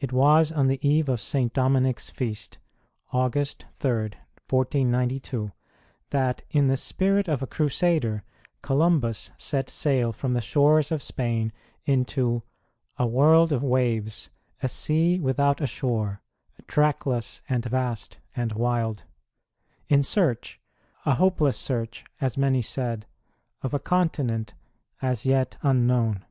It 0.00 0.12
was 0.12 0.52
on 0.52 0.66
the 0.66 0.86
eve 0.86 1.08
of 1.08 1.18
St. 1.18 1.50
Dominic 1.50 1.96
s 1.96 2.10
Feast 2.10 2.58
August 3.10 3.64
3, 3.72 4.02
1492 4.50 5.50
that, 6.10 6.42
in 6.50 6.66
the 6.68 6.76
spirit 6.76 7.26
of 7.26 7.40
a 7.42 7.46
Crusader, 7.46 8.22
Columbus 8.60 9.30
set 9.38 9.70
sail 9.70 10.12
from 10.12 10.34
the 10.34 10.42
shores 10.42 10.92
of 10.92 11.00
Spain 11.00 11.54
into 11.86 12.42
A 12.98 13.06
world 13.06 13.50
of 13.50 13.62
waves, 13.62 14.28
a 14.62 14.68
sea 14.68 15.18
without 15.18 15.62
a 15.62 15.66
shore, 15.66 16.20
Trackless 16.66 17.40
and 17.48 17.64
vast 17.64 18.18
and 18.34 18.52
wild, 18.52 19.04
in 19.88 20.02
search 20.02 20.60
a 21.06 21.14
hopeless 21.14 21.56
search, 21.56 22.04
as 22.20 22.36
many 22.36 22.60
said 22.60 23.06
of 23.62 23.72
a 23.72 23.78
continent 23.78 24.52
as 25.00 25.24
yet 25.24 25.56
unknown. 25.62 26.26